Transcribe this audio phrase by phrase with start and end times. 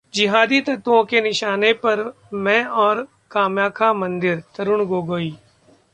[0.13, 2.03] जिहादी तत्वों के निशाने पर
[2.35, 5.29] मैं और कामाख्या मंदिर: तरुण गोगोई